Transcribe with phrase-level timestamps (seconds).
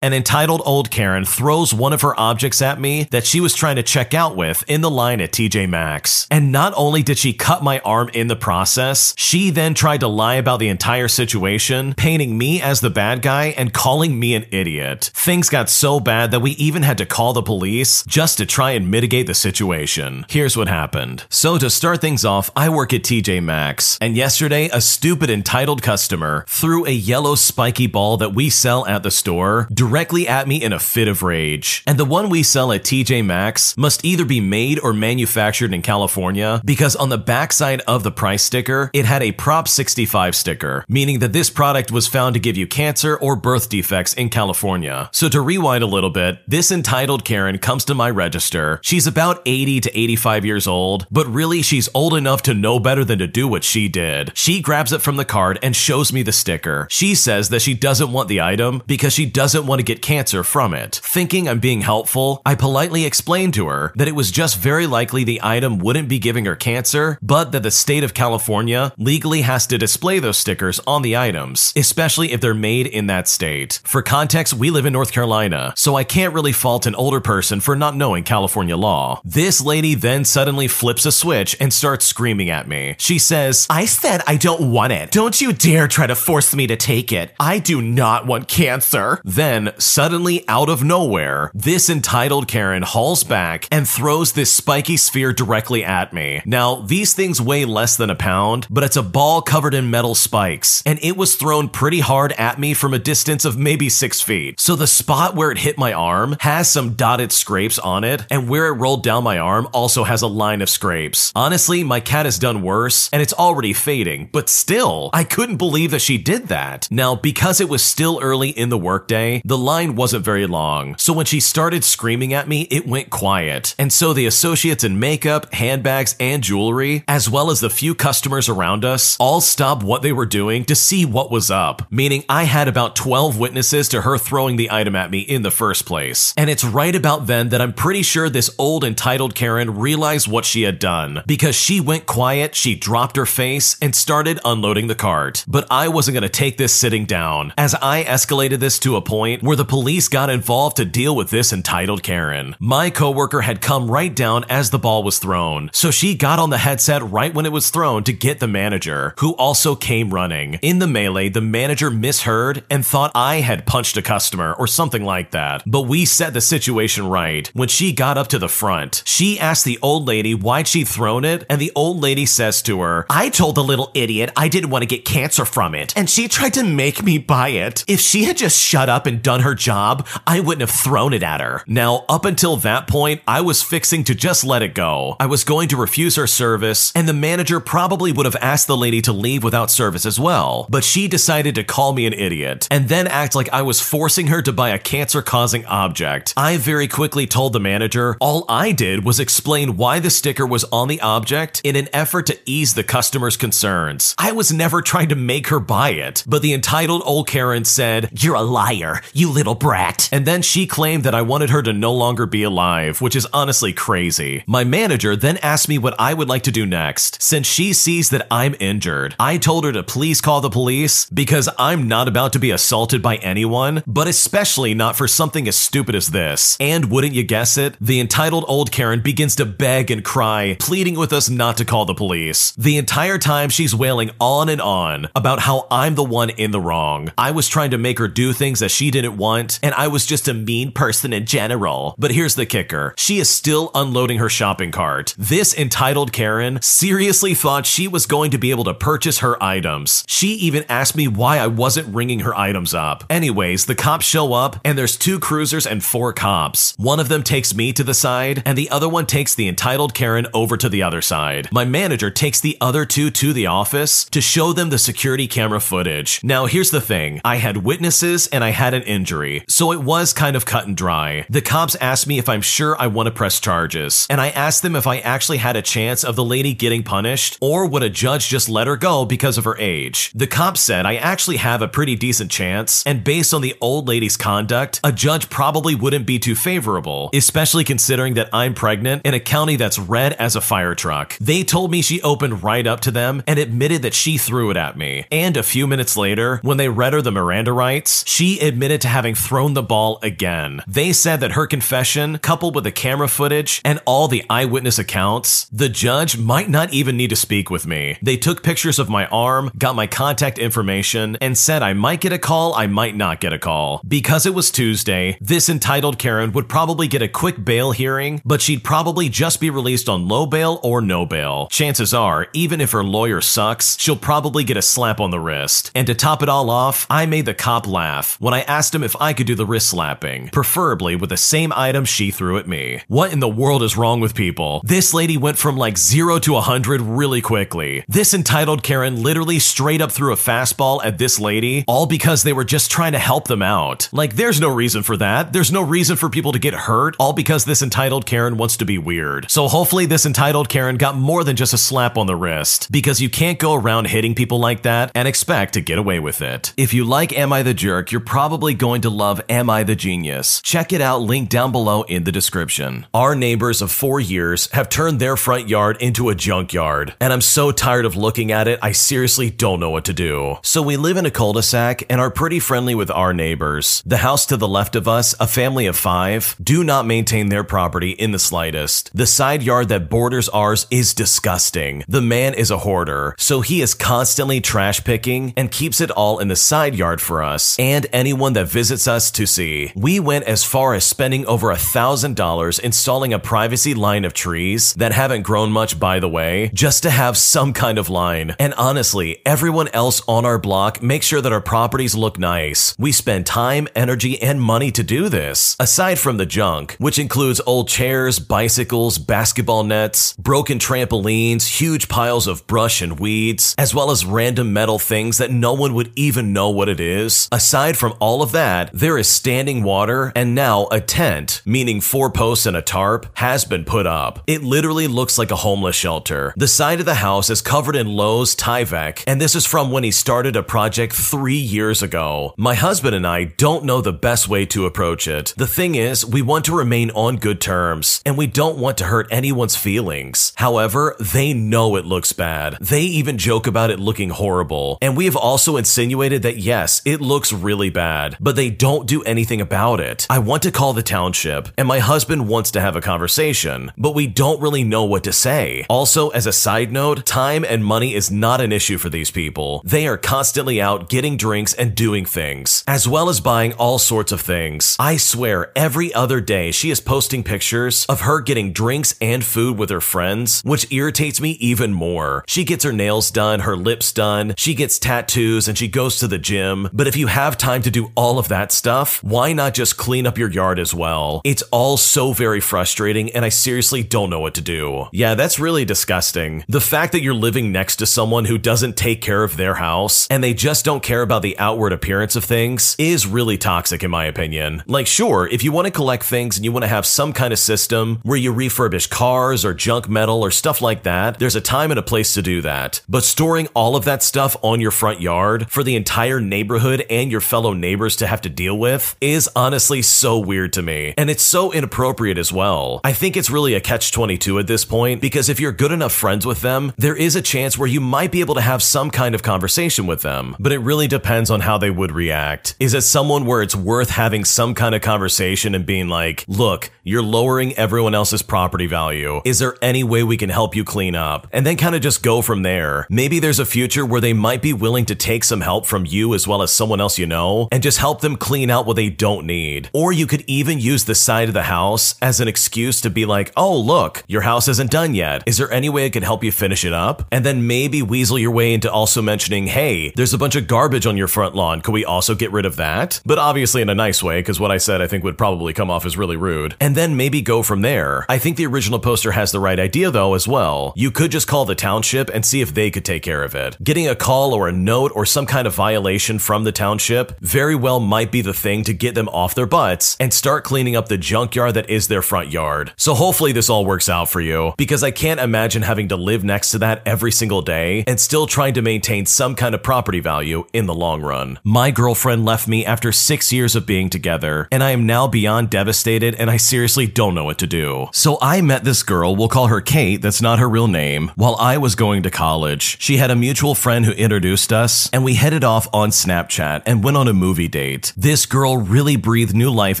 [0.00, 3.74] An entitled old Karen throws one of her objects at me that she was trying
[3.74, 6.28] to check out with in the line at TJ Maxx.
[6.30, 10.06] And not only did she cut my arm in the process, she then tried to
[10.06, 14.46] lie about the entire situation, painting me as the bad guy and calling me an
[14.52, 15.10] idiot.
[15.14, 18.70] Things got so bad that we even had to call the police just to try
[18.70, 20.24] and mitigate the situation.
[20.28, 21.24] Here's what happened.
[21.28, 25.82] So to start things off, I work at TJ Maxx, and yesterday a stupid entitled
[25.82, 30.62] customer threw a yellow spiky ball that we sell at the store directly at me
[30.62, 31.82] in a fit of rage.
[31.86, 35.80] And the one we sell at TJ Maxx must either be made or manufactured in
[35.80, 40.84] California because on the backside of the price sticker, it had a Prop 65 sticker,
[40.90, 45.08] meaning that this product was found to give you cancer or birth defects in California.
[45.10, 48.80] So to rewind a little bit, this entitled Karen comes to my register.
[48.82, 53.06] She's about 80 to 85 years old, but really she's old enough to know better
[53.06, 54.32] than to do what she did.
[54.34, 56.86] She grabs it from the card and shows me the sticker.
[56.90, 60.44] She says that she doesn't want the item because she doesn't want to get cancer
[60.44, 61.00] from it.
[61.02, 65.24] Thinking I'm being helpful, I politely explained to her that it was just very likely
[65.24, 69.66] the item wouldn't be giving her cancer, but that the state of California legally has
[69.68, 73.80] to display those stickers on the items, especially if they're made in that state.
[73.84, 77.60] For context, we live in North Carolina, so I can't really fault an older person
[77.60, 79.20] for not knowing California law.
[79.24, 82.96] This lady then suddenly flips a switch and starts screaming at me.
[82.98, 85.10] She says, I said I don't want it.
[85.10, 87.34] Don't you dare try to force me to take it.
[87.38, 89.20] I do not want cancer.
[89.24, 95.32] Then, suddenly out of nowhere, this entitled Karen hauls back and throws this spiky sphere
[95.32, 96.42] directly at me.
[96.46, 100.14] Now, these things weigh less than a pound, but it's a ball covered in metal
[100.14, 104.20] spikes, and it was thrown pretty hard at me from a distance of maybe six
[104.20, 104.60] feet.
[104.60, 108.48] So the spot where it hit my arm has some dotted scrapes on it, and
[108.48, 111.32] where it rolled down my arm also has a line of scrapes.
[111.34, 115.90] Honestly, my cat has done worse, and it's already fading, but still, I couldn't believe
[115.90, 116.88] that she did that.
[116.90, 121.12] Now, because it was still early in the workday, the line wasn't very long, so
[121.12, 123.74] when she started screaming at me, it went quiet.
[123.78, 128.48] And so the associates in makeup, handbags, and jewelry, as well as the few customers
[128.48, 132.44] around us, all stopped what they were doing to see what was up, meaning I
[132.44, 136.32] had about 12 witnesses to her throwing the item at me in the first place.
[136.36, 140.44] And it's right about then that I'm pretty sure this old entitled Karen realized what
[140.44, 144.94] she had done, because she went quiet, she dropped her face, and started unloading the
[144.94, 145.44] cart.
[145.48, 149.42] But I wasn't gonna take this sitting down, as I escalated this to a point
[149.48, 152.54] where the police got involved to deal with this entitled Karen.
[152.58, 156.50] My coworker had come right down as the ball was thrown, so she got on
[156.50, 160.58] the headset right when it was thrown to get the manager, who also came running.
[160.60, 165.04] In the melee, the manager misheard and thought I had punched a customer or something
[165.04, 167.50] like that, but we set the situation right.
[167.54, 170.84] When she got up to the front, she asked the old lady why she'd she
[170.84, 174.48] thrown it, and the old lady says to her, I told the little idiot I
[174.48, 177.84] didn't want to get cancer from it, and she tried to make me buy it.
[177.88, 181.22] If she had just shut up and done her job, I wouldn't have thrown it
[181.22, 181.62] at her.
[181.66, 185.16] Now, up until that point, I was fixing to just let it go.
[185.20, 188.76] I was going to refuse her service, and the manager probably would have asked the
[188.76, 190.66] lady to leave without service as well.
[190.68, 194.28] But she decided to call me an idiot, and then act like I was forcing
[194.28, 196.34] her to buy a cancer causing object.
[196.36, 200.64] I very quickly told the manager all I did was explain why the sticker was
[200.64, 204.14] on the object in an effort to ease the customer's concerns.
[204.18, 208.10] I was never trying to make her buy it, but the entitled old Karen said,
[208.12, 210.08] You're a liar, you little brat.
[210.10, 213.26] And then she claimed that I wanted her to no longer be alive, which is
[213.32, 214.42] honestly crazy.
[214.46, 218.10] My manager then asked me what I would like to do next, since she sees
[218.10, 219.14] that I'm injured.
[219.20, 223.02] I told her to please call the police because I'm not about to be assaulted
[223.02, 226.56] by anyone, but especially not for something as stupid as this.
[226.58, 227.76] And wouldn't you guess it?
[227.80, 231.84] The entitled old Karen begins to beg and cry, pleading with us not to call
[231.84, 232.52] the police.
[232.52, 236.60] The entire time she's wailing on and on about how I'm the one in the
[236.60, 237.12] wrong.
[237.18, 240.06] I was trying to make her do things that she didn't want, and I was
[240.06, 241.94] just a mean person in general.
[241.98, 245.14] But here's the kicker she is still unloading her shopping cart.
[245.18, 250.04] This entitled Karen seriously thought she was going to be able to purchase her items.
[250.06, 253.04] She even asked me why I wasn't ringing her items up.
[253.10, 256.74] Anyways, the cops show up, and there's two cruisers and four cops.
[256.78, 259.94] One of them takes me to the side, and the other one takes the entitled
[259.94, 261.48] Karen over to the other side.
[261.52, 265.60] My manager takes the other two to the office to show them the security camera
[265.60, 266.20] footage.
[266.22, 270.12] Now, here's the thing I had witnesses and I had an injury, so it was
[270.12, 271.24] kind of cut and dry.
[271.30, 274.62] The cops asked me if I'm sure I want to press charges, and I asked
[274.62, 277.90] them if I actually had a chance of the lady getting punished, or would a
[277.90, 280.10] judge just let her go because of her age.
[280.14, 283.86] The cops said I actually have a pretty decent chance, and based on the old
[283.86, 289.14] lady's conduct, a judge probably wouldn't be too favorable, especially considering that I'm pregnant in
[289.14, 291.16] a county that's red as a fire truck.
[291.18, 294.56] They told me she opened right up to them and admitted that she threw it
[294.56, 295.06] at me.
[295.12, 298.87] And a few minutes later, when they read her the Miranda rights, she admitted to
[298.88, 300.62] to having thrown the ball again.
[300.66, 305.46] They said that her confession, coupled with the camera footage and all the eyewitness accounts,
[305.52, 307.98] the judge might not even need to speak with me.
[308.02, 312.12] They took pictures of my arm, got my contact information, and said I might get
[312.12, 313.82] a call, I might not get a call.
[313.86, 318.40] Because it was Tuesday, this entitled Karen would probably get a quick bail hearing, but
[318.40, 321.48] she'd probably just be released on low bail or no bail.
[321.50, 325.70] Chances are, even if her lawyer sucks, she'll probably get a slap on the wrist.
[325.74, 328.77] And to top it all off, I made the cop laugh when I asked him
[328.82, 332.48] if I could do the wrist slapping, preferably with the same item she threw at
[332.48, 332.82] me.
[332.88, 334.60] What in the world is wrong with people?
[334.64, 337.84] This lady went from like 0 to 100 really quickly.
[337.88, 342.32] This entitled Karen literally straight up threw a fastball at this lady, all because they
[342.32, 343.88] were just trying to help them out.
[343.92, 345.32] Like, there's no reason for that.
[345.32, 348.64] There's no reason for people to get hurt, all because this entitled Karen wants to
[348.64, 349.30] be weird.
[349.30, 353.00] So hopefully, this entitled Karen got more than just a slap on the wrist, because
[353.00, 356.52] you can't go around hitting people like that and expect to get away with it.
[356.56, 359.74] If you like Am I the Jerk, you're probably going to love Am I the
[359.74, 360.42] Genius.
[360.42, 362.86] Check it out, link down below in the description.
[362.92, 367.22] Our neighbors of four years have turned their front yard into a junkyard, and I'm
[367.22, 370.36] so tired of looking at it, I seriously don't know what to do.
[370.42, 373.82] So we live in a cul-de-sac and are pretty friendly with our neighbors.
[373.86, 377.44] The house to the left of us, a family of five, do not maintain their
[377.44, 378.94] property in the slightest.
[378.94, 381.84] The side yard that borders ours is disgusting.
[381.88, 386.18] The man is a hoarder, so he is constantly trash picking and keeps it all
[386.18, 389.72] in the side yard for us and anyone that visits us to see.
[389.76, 394.14] We went as far as spending over a thousand dollars installing a privacy line of
[394.14, 398.34] trees that haven't grown much by the way, just to have some kind of line.
[398.40, 402.74] And honestly, everyone else on our block makes sure that our properties look nice.
[402.78, 405.54] We spend time, energy, and money to do this.
[405.60, 412.26] Aside from the junk, which includes old chairs, bicycles, basketball nets, broken trampolines, huge piles
[412.26, 416.32] of brush and weeds, as well as random metal things that no one would even
[416.32, 417.28] know what it is.
[417.30, 422.10] Aside from all of that, there is standing water and now a tent, meaning four
[422.10, 424.22] posts and a tarp, has been put up.
[424.26, 426.32] It literally looks like a homeless shelter.
[426.36, 429.84] The side of the house is covered in Lowe's Tyvek, and this is from when
[429.84, 432.34] he started a project three years ago.
[432.36, 435.34] My husband and I don't know the best way to approach it.
[435.36, 438.84] The thing is, we want to remain on good terms, and we don't want to
[438.84, 440.32] hurt anyone's feelings.
[440.36, 442.56] However, they know it looks bad.
[442.60, 447.00] They even joke about it looking horrible, and we have also insinuated that yes, it
[447.00, 450.06] looks really bad, but they don't do anything about it.
[450.08, 453.96] I want to call the township, and my husband wants to have a conversation, but
[453.96, 455.66] we don't really know what to say.
[455.68, 459.60] Also, as a side note, time and money is not an issue for these people.
[459.64, 464.12] They are constantly out getting drinks and doing things, as well as buying all sorts
[464.12, 464.76] of things.
[464.78, 469.58] I swear, every other day she is posting pictures of her getting drinks and food
[469.58, 472.24] with her friends, which irritates me even more.
[472.28, 476.06] She gets her nails done, her lips done, she gets tattoos, and she goes to
[476.06, 476.68] the gym.
[476.72, 480.06] But if you have time to do all of that stuff, why not just clean
[480.06, 481.20] up your yard as well?
[481.24, 484.86] It's all so very frustrating, and I seriously don't know what to do.
[484.92, 486.44] Yeah, that's really disgusting.
[486.48, 490.06] The fact that you're living next to someone who doesn't take care of their house
[490.10, 493.90] and they just don't care about the outward appearance of things is really toxic, in
[493.90, 494.62] my opinion.
[494.66, 497.32] Like, sure, if you want to collect things and you want to have some kind
[497.32, 501.40] of system where you refurbish cars or junk metal or stuff like that, there's a
[501.40, 502.80] time and a place to do that.
[502.88, 507.10] But storing all of that stuff on your front yard for the entire neighborhood and
[507.10, 510.94] your fellow neighbors to have to deal with is honestly so weird to me.
[510.96, 512.80] And it's so inappropriate as well.
[512.82, 515.92] I think it's really a catch 22 at this point because if you're good enough
[515.92, 518.90] friends with them, there is a chance where you might be able to have some
[518.90, 520.34] kind of conversation with them.
[520.38, 522.56] But it really depends on how they would react.
[522.58, 526.70] Is it someone where it's worth having some kind of conversation and being like, look,
[526.88, 529.20] you're lowering everyone else's property value.
[529.24, 531.26] Is there any way we can help you clean up?
[531.32, 532.86] And then kind of just go from there.
[532.88, 536.14] Maybe there's a future where they might be willing to take some help from you
[536.14, 538.90] as well as someone else you know and just help them clean out what they
[538.90, 539.70] don't need.
[539.72, 543.06] Or you could even use the side of the house as an excuse to be
[543.06, 545.22] like, oh, look, your house isn't done yet.
[545.26, 547.06] Is there any way I could help you finish it up?
[547.10, 550.86] And then maybe weasel your way into also mentioning, hey, there's a bunch of garbage
[550.86, 551.60] on your front lawn.
[551.60, 553.00] Could we also get rid of that?
[553.04, 555.70] But obviously in a nice way, because what I said I think would probably come
[555.70, 556.56] off as really rude.
[556.60, 558.04] And then maybe go from there.
[558.08, 560.72] I think the original poster has the right idea though as well.
[560.76, 563.56] You could just call the township and see if they could take care of it.
[563.62, 567.54] Getting a call or a note or some kind of violation from the township very
[567.54, 570.88] well might be the thing to get them off their butts and start cleaning up
[570.88, 572.70] the junkyard that is their front yard.
[572.76, 576.22] So hopefully this all works out for you because I can't imagine having to live
[576.22, 580.00] next to that every single day and still trying to maintain some kind of property
[580.00, 581.38] value in the long run.
[581.42, 585.48] My girlfriend left me after six years of being together, and I am now beyond
[585.48, 587.88] devastated and I seriously don't know what to do.
[587.92, 591.36] So I met this girl, we'll call her Kate, that's not her real name, while
[591.36, 592.78] I was going to college.
[592.80, 596.84] She had a mutual friend who introduced us, and we headed off on Snapchat and
[596.84, 597.77] went on a movie date.
[597.78, 597.92] Date.
[597.96, 599.80] This girl really breathed new life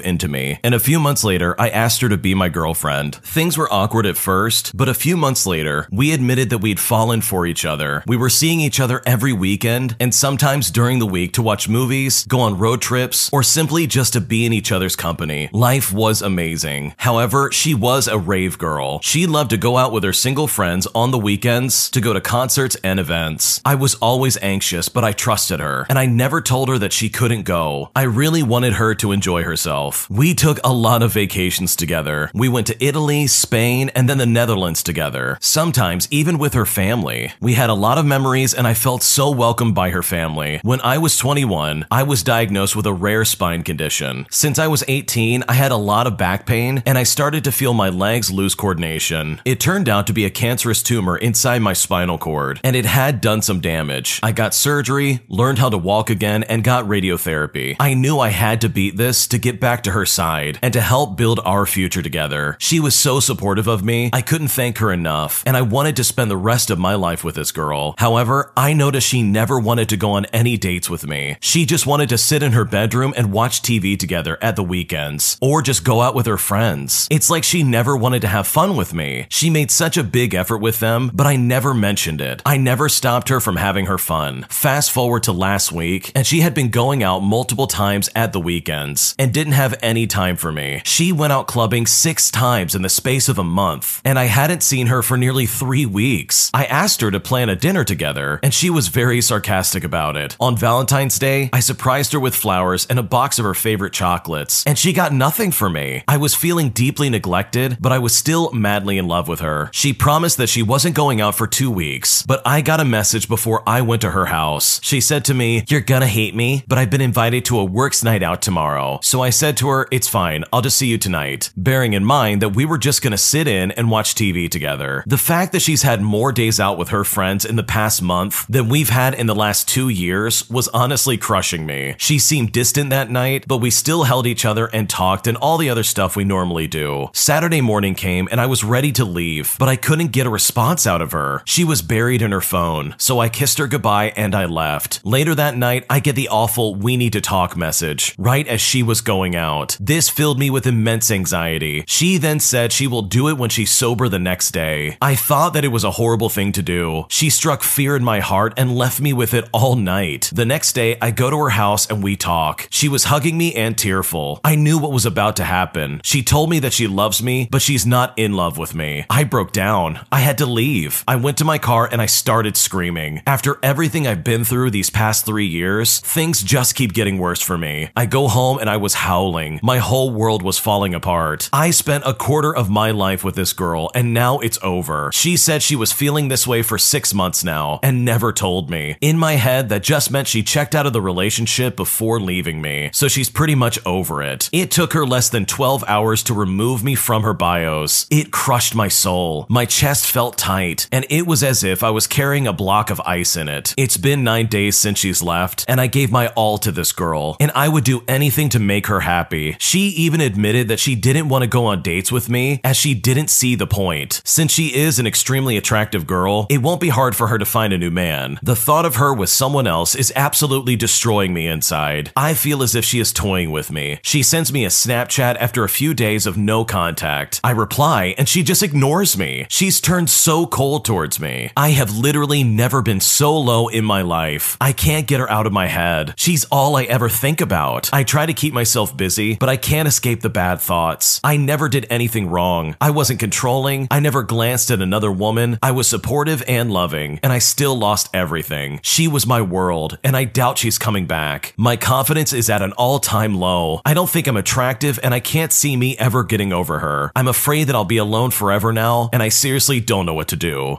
[0.00, 3.16] into me, and a few months later, I asked her to be my girlfriend.
[3.16, 7.20] Things were awkward at first, but a few months later, we admitted that we'd fallen
[7.20, 8.02] for each other.
[8.06, 12.24] We were seeing each other every weekend, and sometimes during the week to watch movies,
[12.26, 15.48] go on road trips, or simply just to be in each other's company.
[15.52, 16.94] Life was amazing.
[16.98, 19.00] However, she was a rave girl.
[19.02, 22.20] She loved to go out with her single friends on the weekends to go to
[22.20, 23.60] concerts and events.
[23.64, 27.08] I was always anxious, but I trusted her, and I never told her that she
[27.08, 27.87] couldn't go.
[27.94, 30.08] I really wanted her to enjoy herself.
[30.10, 32.30] We took a lot of vacations together.
[32.34, 37.32] We went to Italy, Spain, and then the Netherlands together, sometimes even with her family.
[37.40, 40.60] We had a lot of memories, and I felt so welcomed by her family.
[40.62, 44.26] When I was 21, I was diagnosed with a rare spine condition.
[44.30, 47.52] Since I was 18, I had a lot of back pain, and I started to
[47.52, 49.40] feel my legs lose coordination.
[49.44, 53.20] It turned out to be a cancerous tumor inside my spinal cord, and it had
[53.20, 54.20] done some damage.
[54.22, 57.76] I got surgery, learned how to walk again, and got radiotherapy.
[57.80, 60.80] I knew I had to beat this to get back to her side and to
[60.80, 62.56] help build our future together.
[62.58, 66.04] She was so supportive of me, I couldn't thank her enough, and I wanted to
[66.04, 67.94] spend the rest of my life with this girl.
[67.98, 71.36] However, I noticed she never wanted to go on any dates with me.
[71.40, 75.38] She just wanted to sit in her bedroom and watch TV together at the weekends,
[75.40, 77.06] or just go out with her friends.
[77.12, 79.26] It's like she never wanted to have fun with me.
[79.28, 82.42] She made such a big effort with them, but I never mentioned it.
[82.44, 84.46] I never stopped her from having her fun.
[84.48, 88.40] Fast forward to last week, and she had been going out multiple times at the
[88.40, 90.82] weekends and didn't have any time for me.
[90.84, 94.62] She went out clubbing six times in the space of a month, and I hadn't
[94.62, 96.50] seen her for nearly three weeks.
[96.52, 100.36] I asked her to plan a dinner together, and she was very sarcastic about it.
[100.40, 104.64] On Valentine's Day, I surprised her with flowers and a box of her favorite chocolates,
[104.66, 106.02] and she got nothing for me.
[106.08, 109.70] I was feeling deeply neglected, but I was still madly in love with her.
[109.72, 113.28] She promised that she wasn't going out for two weeks, but I got a message
[113.28, 114.80] before I went to her house.
[114.82, 118.22] She said to me, You're gonna hate me, but I've been invited a works night
[118.22, 118.98] out tomorrow.
[119.02, 122.42] So I said to her, It's fine, I'll just see you tonight, bearing in mind
[122.42, 125.04] that we were just gonna sit in and watch TV together.
[125.06, 128.46] The fact that she's had more days out with her friends in the past month
[128.48, 131.94] than we've had in the last two years was honestly crushing me.
[131.98, 135.58] She seemed distant that night, but we still held each other and talked and all
[135.58, 137.08] the other stuff we normally do.
[137.12, 140.86] Saturday morning came and I was ready to leave, but I couldn't get a response
[140.86, 141.42] out of her.
[141.44, 145.00] She was buried in her phone, so I kissed her goodbye and I left.
[145.04, 148.82] Later that night, I get the awful we need to talk message right as she
[148.82, 149.76] was going out.
[149.80, 151.84] This filled me with immense anxiety.
[151.86, 154.96] She then said she will do it when she's sober the next day.
[155.00, 157.06] I thought that it was a horrible thing to do.
[157.08, 160.30] She struck fear in my heart and left me with it all night.
[160.34, 162.66] The next day, I go to her house and we talk.
[162.70, 164.40] She was hugging me and tearful.
[164.42, 166.00] I knew what was about to happen.
[166.02, 169.06] She told me that she loves me, but she's not in love with me.
[169.08, 170.00] I broke down.
[170.10, 171.04] I had to leave.
[171.06, 173.22] I went to my car and I started screaming.
[173.26, 177.58] After everything I've been through these past three years, things just keep getting worse for
[177.58, 177.90] me.
[177.96, 179.60] I go home and I was howling.
[179.62, 181.48] My whole world was falling apart.
[181.52, 185.10] I spent a quarter of my life with this girl and now it's over.
[185.12, 188.96] She said she was feeling this way for six months now and never told me.
[189.00, 192.90] In my head, that just meant she checked out of the relationship before leaving me,
[192.92, 194.48] so she's pretty much over it.
[194.52, 198.06] It took her less than 12 hours to remove me from her bios.
[198.10, 199.46] It crushed my soul.
[199.48, 203.00] My chest felt tight, and it was as if I was carrying a block of
[203.00, 203.74] ice in it.
[203.76, 207.17] It's been nine days since she's left, and I gave my all to this girl,
[207.40, 209.56] and I would do anything to make her happy.
[209.58, 212.94] She even admitted that she didn't want to go on dates with me as she
[212.94, 214.22] didn't see the point.
[214.24, 217.72] Since she is an extremely attractive girl, it won't be hard for her to find
[217.72, 218.38] a new man.
[218.42, 222.12] The thought of her with someone else is absolutely destroying me inside.
[222.16, 223.98] I feel as if she is toying with me.
[224.02, 227.40] She sends me a Snapchat after a few days of no contact.
[227.42, 229.46] I reply, and she just ignores me.
[229.48, 231.50] She's turned so cold towards me.
[231.56, 234.56] I have literally never been so low in my life.
[234.60, 236.14] I can't get her out of my head.
[236.16, 237.90] She's all I ever think about.
[237.92, 241.20] I try to keep myself busy, but I can't escape the bad thoughts.
[241.24, 242.76] I never did anything wrong.
[242.80, 243.88] I wasn't controlling.
[243.90, 245.58] I never glanced at another woman.
[245.62, 248.80] I was supportive and loving, and I still lost everything.
[248.82, 251.54] She was my world, and I doubt she's coming back.
[251.56, 253.80] My confidence is at an all time low.
[253.84, 257.12] I don't think I'm attractive, and I can't see me ever getting over her.
[257.14, 260.36] I'm afraid that I'll be alone forever now, and I seriously don't know what to
[260.36, 260.78] do.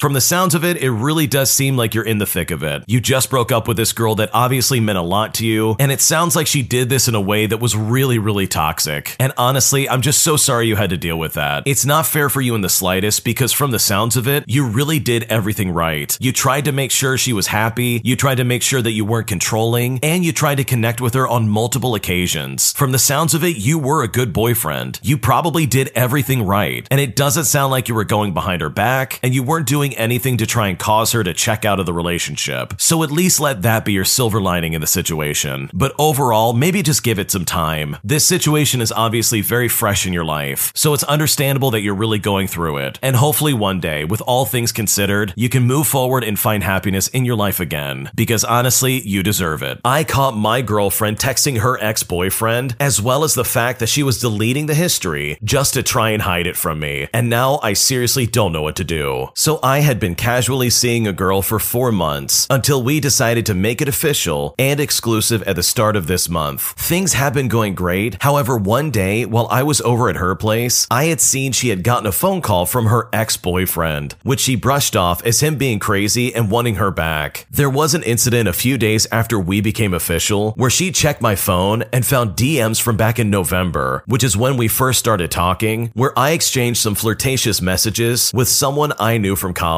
[0.00, 2.62] From the sounds of it, it really does seem like you're in the thick of
[2.62, 2.84] it.
[2.86, 5.92] You just broke up with this girl that obviously meant a lot to you, and
[5.92, 9.14] it sounds like she did this in a way that was really, really toxic.
[9.20, 11.64] And honestly, I'm just so sorry you had to deal with that.
[11.66, 14.66] It's not fair for you in the slightest because from the sounds of it, you
[14.66, 16.16] really did everything right.
[16.18, 19.04] You tried to make sure she was happy, you tried to make sure that you
[19.04, 22.72] weren't controlling, and you tried to connect with her on multiple occasions.
[22.72, 24.98] From the sounds of it, you were a good boyfriend.
[25.02, 28.70] You probably did everything right, and it doesn't sound like you were going behind her
[28.70, 31.86] back, and you weren't doing anything to try and cause her to check out of
[31.86, 32.74] the relationship.
[32.78, 35.70] So at least let that be your silver lining in the situation.
[35.72, 37.96] But overall, maybe just give it some time.
[38.02, 42.18] This situation is obviously very fresh in your life, so it's understandable that you're really
[42.18, 42.98] going through it.
[43.02, 47.08] And hopefully one day, with all things considered, you can move forward and find happiness
[47.08, 48.10] in your life again.
[48.14, 49.80] Because honestly, you deserve it.
[49.84, 54.02] I caught my girlfriend texting her ex boyfriend, as well as the fact that she
[54.02, 57.08] was deleting the history just to try and hide it from me.
[57.12, 59.28] And now I seriously don't know what to do.
[59.34, 63.54] So I had been casually seeing a girl for four months until we decided to
[63.54, 66.62] make it official and exclusive at the start of this month.
[66.72, 68.22] Things have been going great.
[68.22, 71.82] However, one day while I was over at her place, I had seen she had
[71.82, 75.78] gotten a phone call from her ex boyfriend, which she brushed off as him being
[75.78, 77.46] crazy and wanting her back.
[77.50, 81.34] There was an incident a few days after we became official where she checked my
[81.34, 85.90] phone and found DMs from back in November, which is when we first started talking,
[85.94, 89.69] where I exchanged some flirtatious messages with someone I knew from college.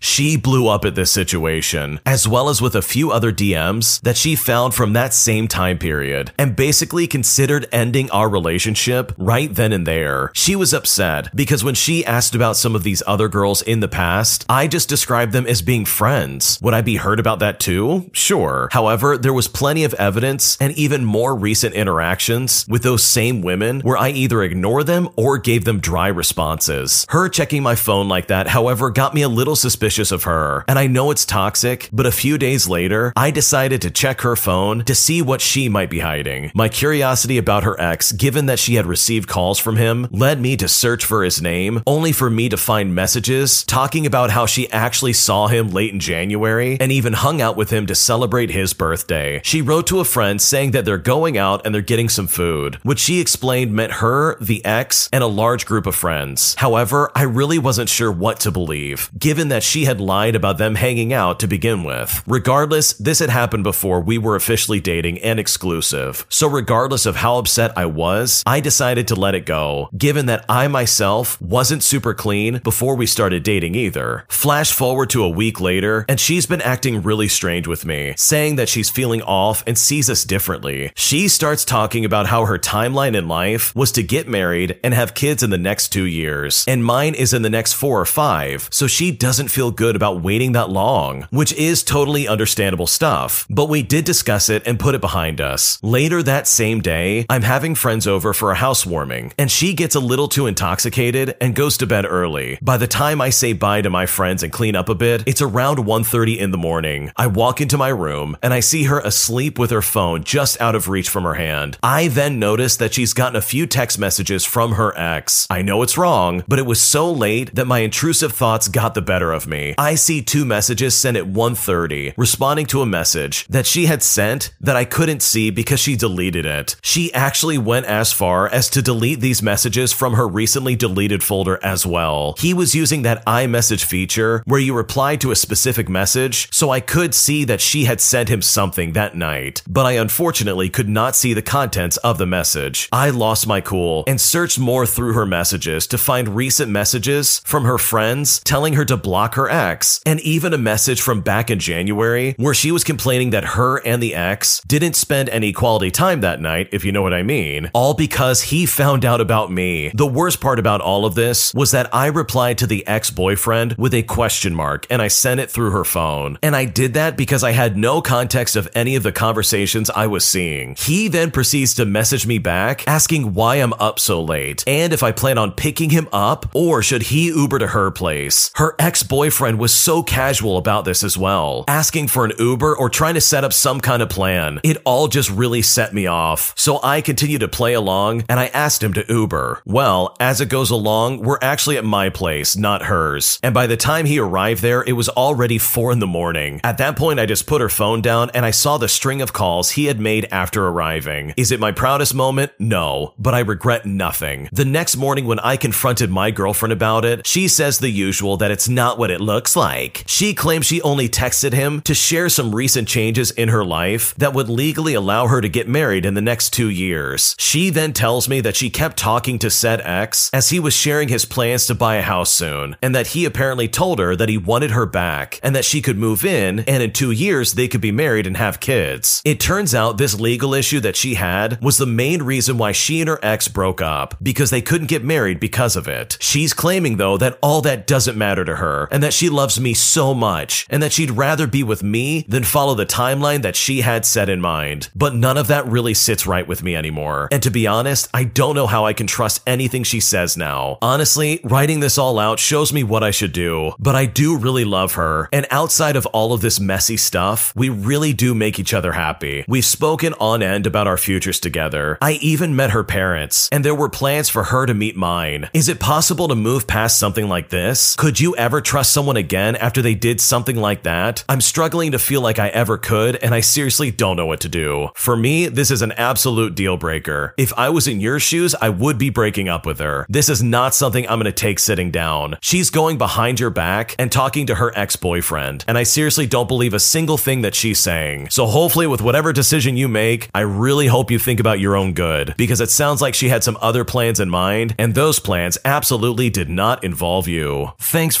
[0.00, 4.16] She blew up at this situation, as well as with a few other DMs that
[4.16, 9.72] she found from that same time period, and basically considered ending our relationship right then
[9.72, 10.30] and there.
[10.34, 13.88] She was upset because when she asked about some of these other girls in the
[13.88, 16.58] past, I just described them as being friends.
[16.60, 18.10] Would I be hurt about that too?
[18.12, 18.68] Sure.
[18.72, 23.80] However, there was plenty of evidence and even more recent interactions with those same women
[23.80, 27.06] where I either ignore them or gave them dry responses.
[27.08, 30.64] Her checking my phone like that, however, got me a little suspicious of her.
[30.66, 34.36] And I know it's toxic, but a few days later, I decided to check her
[34.36, 36.50] phone to see what she might be hiding.
[36.54, 40.56] My curiosity about her ex, given that she had received calls from him, led me
[40.56, 44.70] to search for his name, only for me to find messages talking about how she
[44.70, 48.72] actually saw him late in January and even hung out with him to celebrate his
[48.72, 49.40] birthday.
[49.44, 52.76] She wrote to a friend saying that they're going out and they're getting some food,
[52.82, 56.54] which she explained meant her, the ex, and a large group of friends.
[56.56, 59.10] However, I really wasn't sure what to believe.
[59.18, 62.22] Given that she had lied about them hanging out to begin with.
[62.26, 66.24] Regardless, this had happened before we were officially dating and exclusive.
[66.28, 70.44] So, regardless of how upset I was, I decided to let it go, given that
[70.48, 74.24] I myself wasn't super clean before we started dating either.
[74.28, 78.56] Flash forward to a week later, and she's been acting really strange with me, saying
[78.56, 80.92] that she's feeling off and sees us differently.
[80.94, 85.14] She starts talking about how her timeline in life was to get married and have
[85.14, 88.68] kids in the next two years, and mine is in the next four or five,
[88.70, 93.46] so she doesn't feel good about waiting that long, which is totally understandable stuff.
[93.50, 95.78] But we did discuss it and put it behind us.
[95.82, 100.00] Later that same day, I'm having friends over for a housewarming, and she gets a
[100.00, 102.58] little too intoxicated and goes to bed early.
[102.62, 105.42] By the time I say bye to my friends and clean up a bit, it's
[105.42, 107.12] around 1:30 in the morning.
[107.16, 110.74] I walk into my room and I see her asleep with her phone just out
[110.74, 111.78] of reach from her hand.
[111.82, 115.46] I then notice that she's gotten a few text messages from her ex.
[115.50, 119.02] I know it's wrong, but it was so late that my intrusive thoughts got the
[119.02, 119.76] better of me.
[119.78, 124.50] I see two messages sent at 1:30 responding to a message that she had sent
[124.60, 126.74] that I couldn't see because she deleted it.
[126.82, 131.60] She actually went as far as to delete these messages from her recently deleted folder
[131.62, 132.34] as well.
[132.38, 136.80] He was using that iMessage feature where you reply to a specific message, so I
[136.80, 141.14] could see that she had sent him something that night, but I unfortunately could not
[141.14, 142.88] see the contents of the message.
[142.90, 147.64] I lost my cool and searched more through her messages to find recent messages from
[147.64, 151.58] her friends telling her to block her ex, and even a message from back in
[151.58, 156.20] January where she was complaining that her and the ex didn't spend any quality time
[156.20, 159.90] that night, if you know what I mean, all because he found out about me.
[159.94, 163.74] The worst part about all of this was that I replied to the ex boyfriend
[163.78, 166.38] with a question mark and I sent it through her phone.
[166.42, 170.06] And I did that because I had no context of any of the conversations I
[170.06, 170.74] was seeing.
[170.78, 175.02] He then proceeds to message me back asking why I'm up so late and if
[175.02, 178.50] I plan on picking him up or should he Uber to her place.
[178.54, 182.88] Her ex boyfriend was so casual about this as well, asking for an Uber or
[182.88, 184.60] trying to set up some kind of plan.
[184.62, 186.54] It all just really set me off.
[186.56, 189.62] So I continued to play along and I asked him to Uber.
[189.64, 193.38] Well, as it goes along, we're actually at my place, not hers.
[193.42, 196.60] And by the time he arrived there, it was already four in the morning.
[196.64, 199.32] At that point, I just put her phone down and I saw the string of
[199.32, 201.34] calls he had made after arriving.
[201.36, 202.52] Is it my proudest moment?
[202.58, 204.48] No, but I regret nothing.
[204.52, 208.50] The next morning, when I confronted my girlfriend about it, she says the usual that
[208.50, 210.04] it's not what it looks like.
[210.06, 214.34] She claims she only texted him to share some recent changes in her life that
[214.34, 217.34] would legally allow her to get married in the next two years.
[217.38, 221.08] She then tells me that she kept talking to said ex as he was sharing
[221.08, 224.38] his plans to buy a house soon, and that he apparently told her that he
[224.38, 227.80] wanted her back and that she could move in, and in two years they could
[227.80, 229.22] be married and have kids.
[229.24, 233.00] It turns out this legal issue that she had was the main reason why she
[233.00, 236.16] and her ex broke up, because they couldn't get married because of it.
[236.20, 239.74] She's claiming, though, that all that doesn't matter to her, and that she loves me
[239.74, 243.80] so much, and that she'd rather be with me than follow the timeline that she
[243.80, 244.90] had set in mind.
[244.94, 247.28] But none of that really sits right with me anymore.
[247.32, 250.78] And to be honest, I don't know how I can trust anything she says now.
[250.82, 254.64] Honestly, writing this all out shows me what I should do, but I do really
[254.64, 255.28] love her.
[255.32, 259.44] And outside of all of this messy stuff, we really do make each other happy.
[259.48, 261.98] We've spoken on end about our futures together.
[262.00, 265.48] I even met her parents, and there were plans for her to meet mine.
[265.52, 267.96] Is it possible to move past something like this?
[267.96, 271.24] Could you ever trust someone again after they did something like that?
[271.28, 274.48] I'm struggling to feel like I ever could, and I seriously don't know what to
[274.48, 274.88] do.
[274.94, 277.34] For me, this is an absolute deal breaker.
[277.36, 280.06] If I was in your shoes, I would be breaking up with her.
[280.08, 282.38] This is not something I'm gonna take sitting down.
[282.40, 286.48] She's going behind your back and talking to her ex boyfriend, and I seriously don't
[286.48, 288.28] believe a single thing that she's saying.
[288.30, 291.92] So hopefully, with whatever decision you make, I really hope you think about your own
[291.92, 295.58] good, because it sounds like she had some other plans in mind, and those plans
[295.64, 297.72] absolutely did not involve you.
[297.78, 298.16] Thanks